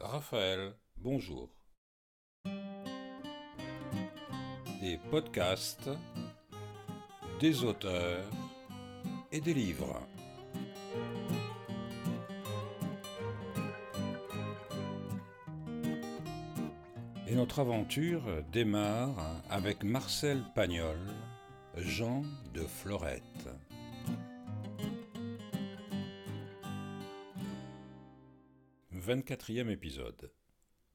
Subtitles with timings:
[0.00, 1.50] Raphaël, bonjour.
[4.80, 5.90] Des podcasts,
[7.40, 8.30] des auteurs
[9.32, 10.00] et des livres.
[17.26, 18.22] Et notre aventure
[18.52, 21.00] démarre avec Marcel Pagnol,
[21.76, 22.22] Jean
[22.54, 23.48] de Florette.
[29.08, 30.30] 24e épisode.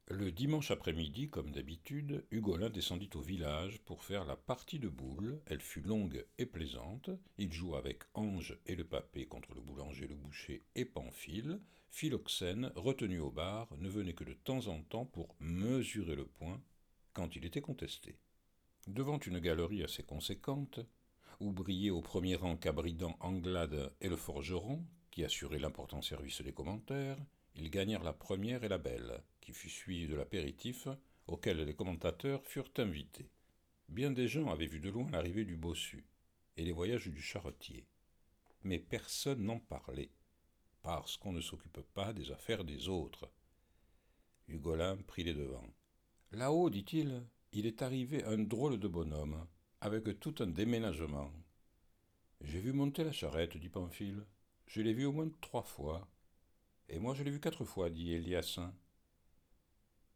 [0.07, 5.41] Le dimanche après-midi, comme d'habitude, Hugolin descendit au village pour faire la partie de boules.
[5.47, 7.09] Elle fut longue et plaisante.
[7.39, 11.59] Il joua avec Ange et le papé contre le boulanger, le boucher et Pamphile.
[11.89, 16.61] Philoxène, retenu au bar, ne venait que de temps en temps pour mesurer le point
[17.13, 18.19] quand il était contesté.
[18.85, 20.81] Devant une galerie assez conséquente,
[21.39, 26.53] où brillaient au premier rang Cabridan, Anglade et le forgeron, qui assuraient l'important service des
[26.53, 27.17] commentaires,
[27.55, 30.87] ils gagnèrent la première et la belle, qui fut suivie de l'apéritif,
[31.27, 33.29] auquel les commentateurs furent invités.
[33.89, 36.05] Bien des gens avaient vu de loin l'arrivée du bossu
[36.57, 37.85] et les voyages du charretier.
[38.63, 40.11] Mais personne n'en parlait,
[40.81, 43.29] parce qu'on ne s'occupe pas des affaires des autres.
[44.47, 45.73] Hugolin prit les devants.
[46.31, 49.45] Là-haut, dit-il, il est arrivé un drôle de bonhomme,
[49.81, 51.31] avec tout un déménagement.
[52.41, 54.25] J'ai vu monter la charrette, dit Pamphile.
[54.65, 56.07] Je l'ai vu au moins trois fois.
[56.89, 58.73] Et moi je l'ai vu quatre fois, dit Eliassin.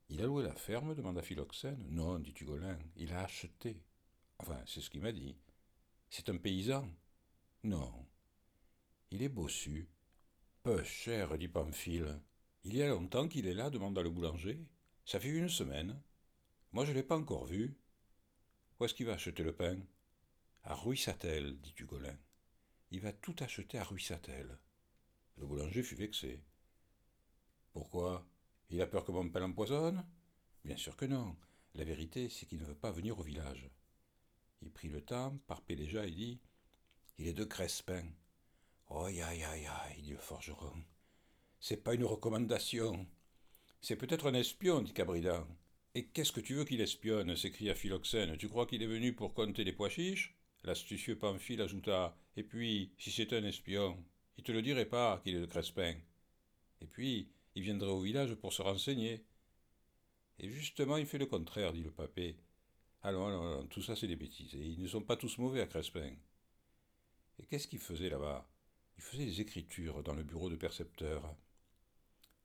[0.10, 1.86] Il a loué la ferme demanda Philoxène.
[1.90, 3.82] Non, dit Hugolin, il a acheté.
[4.40, 5.36] Enfin, c'est ce qu'il m'a dit.
[6.10, 6.88] C'est un paysan
[7.64, 8.08] Non.
[9.12, 9.90] Il est bossu.
[10.64, 12.22] Peu cher, dit Pamphile.
[12.64, 14.66] Il y a longtemps qu'il est là demanda le boulanger.
[15.06, 16.02] Ça fait une semaine.
[16.72, 17.78] Moi je ne l'ai pas encore vu.
[18.80, 19.80] Où est-ce qu'il va acheter le pain?
[20.64, 22.18] À Ruissatel, dit Hugolin.
[22.92, 24.58] Il va tout acheter à Ruissatel.
[25.38, 26.44] Le boulanger fut vexé.
[27.78, 28.26] Pourquoi?
[28.72, 30.04] Il a peur que mon pain l'empoisonne?
[30.66, 31.36] Bien sûr que non.
[31.76, 33.70] La vérité, c'est qu'il ne veut pas venir au village.
[34.64, 36.40] Il prit le temps, par Péléja, et dit
[37.20, 38.04] Il est de Crespin.
[38.90, 40.74] Oh, aïe, aïe, aïe, dit le forgeron.
[41.60, 43.06] C'est pas une recommandation.
[43.80, 45.46] C'est peut-être un espion, dit Cabridan.
[45.94, 47.36] Et qu'est-ce que tu veux qu'il espionne?
[47.36, 48.38] s'écria Philoxène.
[48.38, 50.36] Tu crois qu'il est venu pour compter les pois chiches?
[50.64, 54.04] L'astucieux Pamphile ajouta Et puis, si c'est un espion,
[54.40, 55.94] il te le dirait pas qu'il est de Crespin.
[56.82, 59.26] Et puis, il viendrait au village pour se renseigner.
[60.38, 62.38] Et justement, il fait le contraire, dit le papé.
[63.02, 64.54] Allons, allons, allons, tout ça c'est des bêtises.
[64.54, 66.14] Et ils ne sont pas tous mauvais à Crespin.
[67.40, 68.48] Et qu'est-ce qu'il faisait là-bas?
[68.98, 71.36] Il faisait des écritures dans le bureau de percepteur.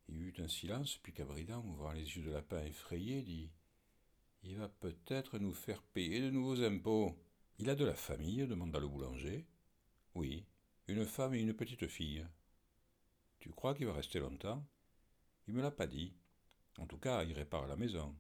[0.08, 3.50] Il y eut un silence, puis Cabridan, ouvrant les yeux de lapin effrayé, dit
[4.44, 7.18] Il va peut-être nous faire payer de nouveaux impôts.
[7.58, 9.44] Il a de la famille demanda le boulanger.
[10.14, 10.46] Oui,
[10.88, 12.26] une femme et une petite fille.
[13.40, 14.66] Tu crois qu'il va rester longtemps?
[15.48, 16.14] Il me l'a pas dit.
[16.78, 18.14] En tout cas, il répare la maison.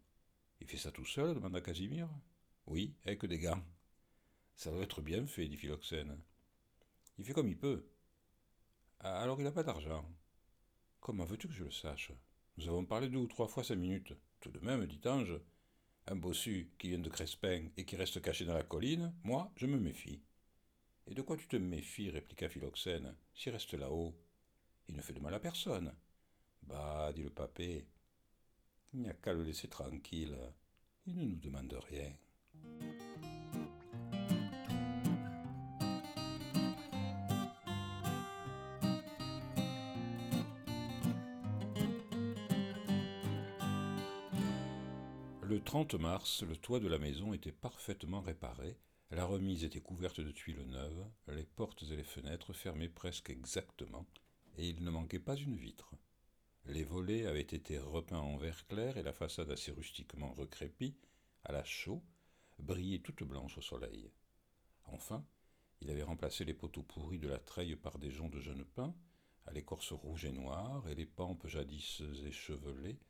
[0.60, 2.08] Il fait ça tout seul demanda Casimir.
[2.66, 3.64] Oui, avec des gants.
[4.54, 6.18] Ça doit être bien fait, dit Philoxène.
[7.18, 7.86] Il fait comme il peut.
[9.00, 10.08] Ah, alors il n'a pas d'argent.
[11.00, 12.12] Comment veux-tu que je le sache?
[12.56, 14.14] Nous avons parlé deux ou trois fois cinq minutes.
[14.40, 15.40] Tout de même, dit Ange,
[16.06, 19.66] un bossu qui vient de Crespin et qui reste caché dans la colline, moi, je
[19.66, 20.22] me méfie.
[21.06, 22.10] Et de quoi tu te méfies?
[22.10, 23.16] répliqua Philoxène.
[23.34, 24.14] S'il reste là-haut,
[24.88, 25.92] il ne fait de mal à personne.
[26.62, 27.86] Bah, dit le papé,
[28.94, 30.36] il n'y a qu'à le laisser tranquille,
[31.06, 32.12] il ne nous demande rien.
[45.42, 48.78] Le 30 mars, le toit de la maison était parfaitement réparé,
[49.10, 54.06] la remise était couverte de tuiles neuves, les portes et les fenêtres fermées presque exactement,
[54.56, 55.92] et il ne manquait pas une vitre.
[56.66, 60.96] Les volets avaient été repeints en vert clair et la façade assez rustiquement recrépie,
[61.44, 62.02] à la chaux,
[62.58, 64.10] brillait toute blanche au soleil.
[64.84, 65.24] Enfin,
[65.80, 68.94] il avait remplacé les poteaux pourris de la treille par des joncs de jeunes pins,
[69.46, 73.00] à l'écorce rouge et noire, et les pampes jadis échevelées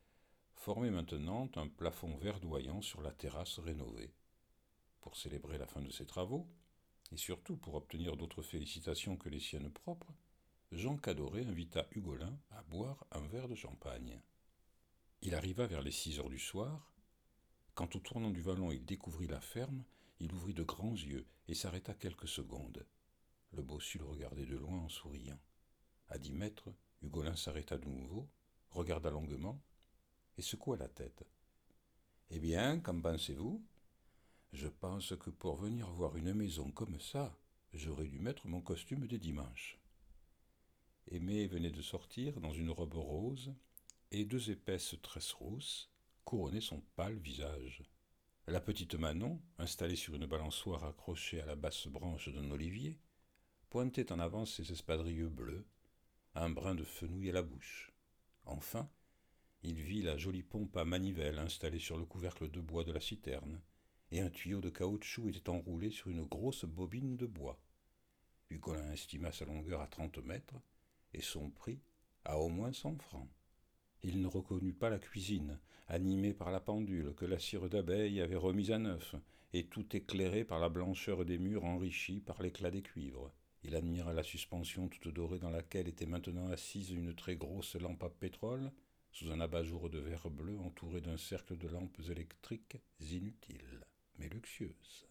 [0.55, 4.15] formaient maintenant un plafond verdoyant sur la terrasse rénovée.
[5.03, 6.49] Pour célébrer la fin de ses travaux,
[7.11, 10.15] et surtout pour obtenir d'autres félicitations que les siennes propres,
[10.73, 14.19] Jean Cadoret invita Hugolin à boire un verre de champagne.
[15.21, 16.95] Il arriva vers les six heures du soir.
[17.75, 19.85] Quand au tournant du vallon il découvrit la ferme,
[20.19, 22.87] il ouvrit de grands yeux et s'arrêta quelques secondes.
[23.53, 25.39] Le bossu le regardait de loin en souriant.
[26.09, 26.73] À dix mètres,
[27.03, 28.27] Hugolin s'arrêta de nouveau,
[28.71, 29.61] regarda longuement
[30.39, 31.23] et secoua la tête.
[32.31, 33.63] Eh bien, qu'en pensez-vous?
[34.55, 37.37] Je pense que pour venir voir une maison comme ça,
[37.75, 39.82] j'aurais dû mettre mon costume des dimanches.
[41.09, 43.55] Aimé venait de sortir dans une robe rose
[44.11, 45.91] et deux épaisses tresses rousses
[46.25, 47.83] couronnaient son pâle visage.
[48.47, 52.99] La petite Manon, installée sur une balançoire accrochée à la basse branche d'un olivier,
[53.71, 55.67] pointait en avant ses espadrilles bleus,
[56.35, 57.93] un brin de fenouil à la bouche.
[58.45, 58.91] Enfin,
[59.63, 63.01] il vit la jolie pompe à manivelle installée sur le couvercle de bois de la
[63.01, 63.61] citerne,
[64.11, 67.61] et un tuyau de caoutchouc était enroulé sur une grosse bobine de bois.
[68.51, 70.61] Hucolin estima sa longueur à trente mètres
[71.15, 71.81] et son prix
[72.25, 73.29] à au moins cent francs.
[74.03, 78.37] Il ne reconnut pas la cuisine, animée par la pendule que la cire d'abeille avait
[78.37, 79.15] remise à neuf,
[79.53, 83.33] et tout éclairé par la blancheur des murs enrichis par l'éclat des cuivres.
[83.65, 88.03] Il admira la suspension toute dorée dans laquelle était maintenant assise une très grosse lampe
[88.03, 88.73] à pétrole,
[89.13, 93.81] sous un abat-jour de verre bleu entouré d'un cercle de lampes électriques inutiles,
[94.19, 95.07] mais luxueuses.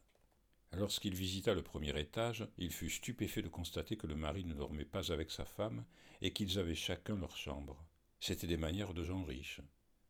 [0.74, 4.86] Lorsqu'il visita le premier étage, il fut stupéfait de constater que le mari ne dormait
[4.86, 5.84] pas avec sa femme
[6.22, 7.86] et qu'ils avaient chacun leur chambre.
[8.22, 9.60] C'étaient des manières de gens riches.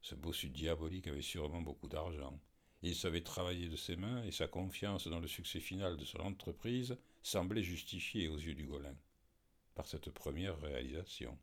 [0.02, 2.40] Ce bossu diabolique avait sûrement beaucoup d'argent.
[2.84, 6.20] Il savait travailler de ses mains et sa confiance dans le succès final de son
[6.20, 8.96] entreprise semblait justifiée aux yeux du Golin
[9.76, 11.38] par cette première réalisation.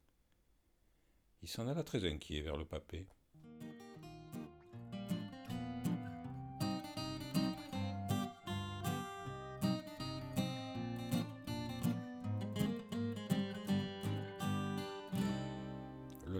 [1.42, 3.06] Il s'en alla très inquiet vers le papé.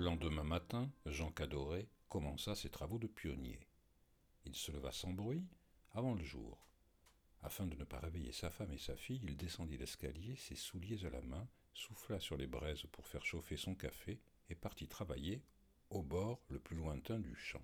[0.08, 3.60] Lendemain matin, Jean Cadoret commença ses travaux de pionnier.
[4.46, 5.44] Il se leva sans bruit
[5.93, 6.66] avant le jour.
[7.43, 11.05] Afin de ne pas réveiller sa femme et sa fille, il descendit l'escalier, ses souliers
[11.05, 14.19] à la main, souffla sur les braises pour faire chauffer son café
[14.49, 15.43] et partit travailler
[15.90, 17.62] au bord le plus lointain du champ.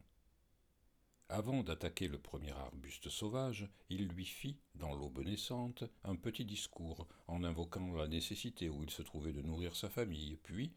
[1.31, 7.09] Avant d'attaquer le premier arbuste sauvage, il lui fit, dans l'aube naissante, un petit discours
[7.27, 10.75] en invoquant la nécessité où il se trouvait de nourrir sa famille, puis,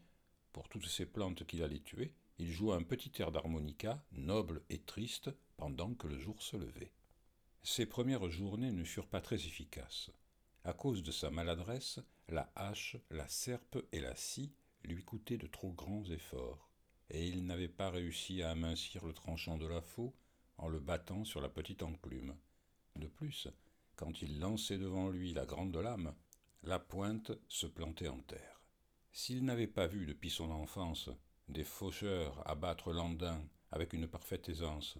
[0.58, 4.80] pour toutes ces plantes qu'il allait tuer, il joua un petit air d'harmonica, noble et
[4.80, 6.90] triste, pendant que le jour se levait.
[7.62, 10.10] Ses premières journées ne furent pas très efficaces.
[10.64, 14.52] À cause de sa maladresse, la hache, la serpe et la scie
[14.82, 16.68] lui coûtaient de trop grands efforts,
[17.08, 20.12] et il n'avait pas réussi à amincir le tranchant de la faux
[20.56, 22.34] en le battant sur la petite enclume.
[22.96, 23.46] De plus,
[23.94, 26.16] quand il lançait devant lui la grande lame,
[26.64, 28.57] la pointe se plantait en terre.
[29.12, 31.10] S'il n'avait pas vu depuis son enfance
[31.48, 34.98] des faucheurs abattre l'andin avec une parfaite aisance,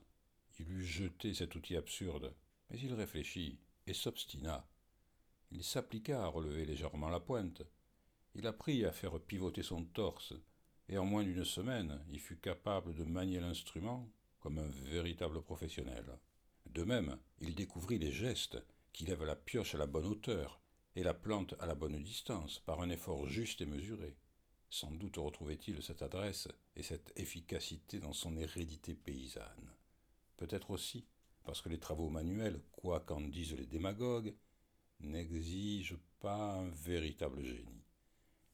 [0.59, 2.35] il eût jeté cet outil absurde,
[2.71, 4.67] mais il réfléchit et s'obstina.
[5.51, 7.63] Il s'appliqua à relever légèrement la pointe,
[8.35, 10.35] il apprit à faire pivoter son torse,
[10.89, 14.09] et en moins d'une semaine, il fut capable de manier l'instrument
[14.41, 16.19] comme un véritable professionnel.
[16.67, 18.59] De même, il découvrit les gestes
[18.93, 20.61] qui lèvent la pioche à la bonne hauteur
[20.99, 24.17] et la plante à la bonne distance par un effort juste et mesuré.
[24.69, 29.71] Sans doute retrouvait-il cette adresse et cette efficacité dans son hérédité paysanne.
[30.37, 31.07] Peut-être aussi
[31.45, 34.35] parce que les travaux manuels, quoi qu'en disent les démagogues,
[34.99, 37.85] n'exigent pas un véritable génie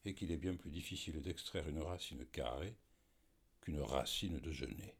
[0.05, 2.77] et qu'il est bien plus difficile d'extraire une racine carrée
[3.59, 4.95] qu'une racine de genêt.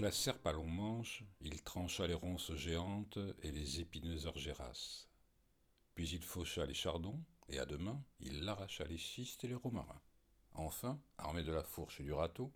[0.00, 5.10] La serpe à long manche, il trancha les ronces géantes et les épineuses argérasses.
[5.94, 9.54] Puis il faucha les chardons, et à deux mains, il arracha les schistes et les
[9.54, 10.00] romarins.
[10.52, 12.50] Enfin, armé de la fourche et du râteau,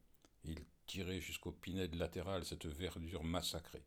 [0.45, 3.85] il tirait jusqu'au pinède latéral cette verdure massacrée,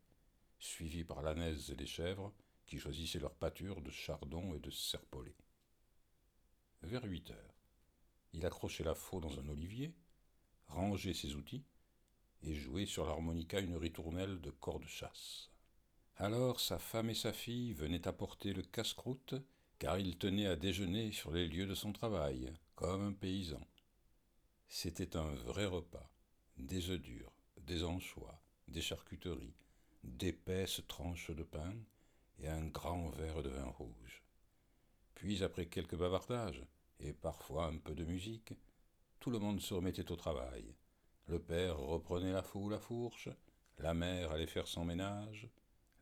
[0.60, 2.32] suivie par l'ânaise et les chèvres,
[2.64, 5.34] qui choisissaient leur pâture de chardon et de serpollet.
[6.82, 7.54] Vers huit heures,
[8.34, 9.96] il accrochait la faux dans un olivier,
[10.68, 11.64] rangeait ses outils,
[12.42, 15.50] et jouait sur l'harmonica une ritournelle de corde chasse.
[16.16, 19.34] Alors sa femme et sa fille venaient apporter le casse-croûte,
[19.78, 23.64] car il tenait à déjeuner sur les lieux de son travail, comme un paysan.
[24.68, 26.10] C'était un vrai repas.
[26.56, 29.54] Des œufs durs, des anchois, des charcuteries,
[30.02, 31.74] d'épaisses tranches de pain
[32.40, 34.22] et un grand verre de vin rouge.
[35.14, 36.64] Puis, après quelques bavardages
[37.00, 38.54] et parfois un peu de musique,
[39.20, 40.74] tout le monde se remettait au travail.
[41.28, 43.28] Le père reprenait la faux ou la fourche,
[43.78, 45.48] la mère allait faire son ménage,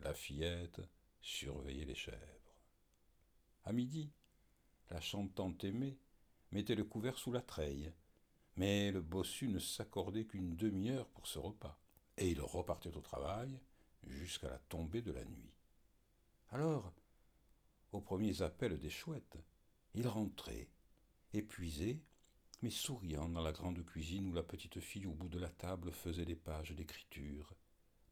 [0.01, 0.81] la fillette
[1.21, 2.19] surveillait les chèvres.
[3.65, 4.11] À midi,
[4.91, 5.99] la chantante aimée
[6.53, 7.93] mettait le couvert sous la treille
[8.57, 11.79] mais le bossu ne s'accordait qu'une demi-heure pour ce repas,
[12.17, 13.59] et il repartait au travail
[14.07, 15.53] jusqu'à la tombée de la nuit.
[16.51, 16.93] Alors,
[17.93, 19.39] aux premiers appels des chouettes,
[19.95, 20.69] il rentrait,
[21.35, 22.01] épuisé,
[22.63, 25.93] mais souriant dans la grande cuisine où la petite fille au bout de la table
[25.93, 27.55] faisait des pages d'écriture,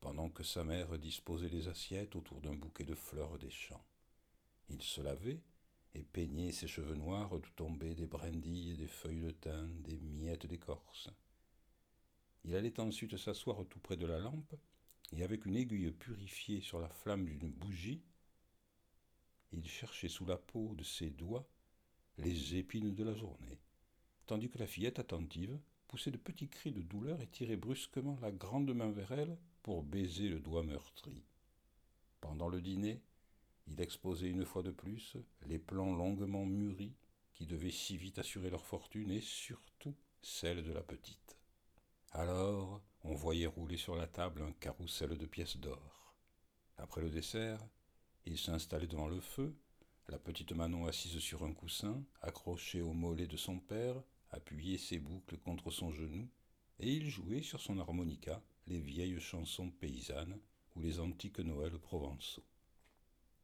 [0.01, 3.85] pendant que sa mère disposait les assiettes autour d'un bouquet de fleurs des champs.
[4.69, 5.41] Il se lavait
[5.95, 10.47] et peignait ses cheveux noirs d'où tombaient des brindilles, des feuilles de thym, des miettes
[10.47, 11.09] d'écorce.
[12.45, 14.55] Il allait ensuite s'asseoir tout près de la lampe,
[15.13, 18.03] et avec une aiguille purifiée sur la flamme d'une bougie,
[19.53, 21.49] il cherchait sous la peau de ses doigts
[22.19, 23.61] les épines de la journée,
[24.27, 28.33] tandis que la fillette attentive poussait de petits cris de douleur et tirait brusquement la
[28.33, 31.25] grande main vers elle pour baiser le doigt meurtri.
[32.21, 33.03] Pendant le dîner,
[33.67, 35.17] il exposait une fois de plus
[35.47, 36.97] les plans longuement mûris
[37.33, 41.39] qui devaient si vite assurer leur fortune et surtout celle de la petite.
[42.13, 46.15] Alors, on voyait rouler sur la table un carrousel de pièces d'or.
[46.77, 47.61] Après le dessert,
[48.25, 49.55] il s'installait devant le feu,
[50.09, 54.03] la petite Manon assise sur un coussin, accrochée au mollet de son père,
[54.35, 56.29] appuyait ses boucles contre son genou,
[56.79, 60.39] et il jouait sur son harmonica les vieilles chansons paysannes
[60.75, 62.45] ou les antiques Noëls provençaux.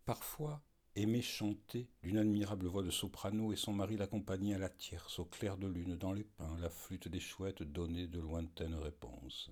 [0.04, 0.62] Parfois,
[0.96, 5.24] Aimé chantait d'une admirable voix de soprano et son mari l'accompagnait à la tierce au
[5.24, 9.50] clair de lune dans les pins, la flûte des chouettes donnait de lointaines réponses.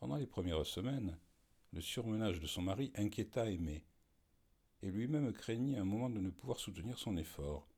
[0.00, 1.18] Pendant les premières semaines,
[1.72, 3.84] le surmenage de son mari inquiéta Aimé,
[4.80, 7.68] et lui-même craignit un moment de ne pouvoir soutenir son effort.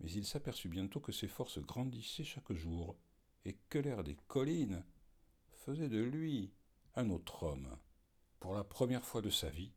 [0.00, 2.96] Mais il s'aperçut bientôt que ses forces grandissaient chaque jour,
[3.44, 4.84] et que l'air des collines
[5.50, 6.52] faisait de lui
[6.94, 7.76] un autre homme.
[8.40, 9.72] Pour la première fois de sa vie,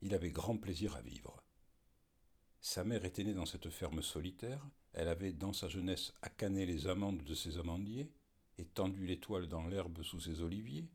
[0.00, 1.42] il avait grand plaisir à vivre.
[2.60, 6.86] Sa mère était née dans cette ferme solitaire, elle avait dans sa jeunesse accané les
[6.86, 8.10] amandes de ses amandiers,
[8.58, 10.88] et tendu l'étoile dans l'herbe sous ses oliviers,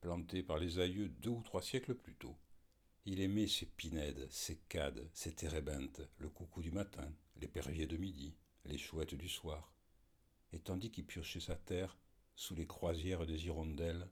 [0.00, 2.36] plantés par les aïeux deux ou trois siècles plus tôt.
[3.04, 7.96] Il aimait ses pinèdes, ses cades, ses térébintes, le coucou du matin, les perviers de
[7.96, 8.34] midi,
[8.66, 9.74] les chouettes du soir.
[10.52, 11.98] Et tandis qu'il piochait sa terre
[12.36, 14.08] sous les croisières des hirondelles,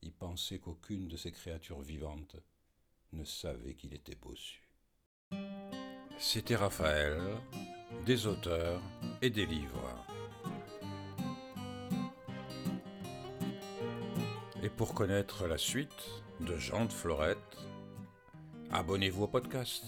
[0.00, 2.36] il pensait qu'aucune de ces créatures vivantes
[3.12, 4.62] ne savait qu'il était bossu.
[6.18, 7.20] C'était Raphaël,
[8.06, 8.80] des auteurs
[9.20, 10.06] et des livres.
[14.62, 17.58] Et pour connaître la suite de Jean de Florette,
[18.70, 19.84] abonnez-vous au podcast.